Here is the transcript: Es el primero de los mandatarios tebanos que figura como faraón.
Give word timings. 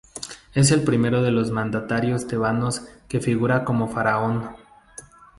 Es 0.55 0.71
el 0.71 0.81
primero 0.83 1.21
de 1.21 1.29
los 1.29 1.51
mandatarios 1.51 2.25
tebanos 2.25 2.81
que 3.07 3.19
figura 3.19 3.63
como 3.63 3.87
faraón. 3.87 4.49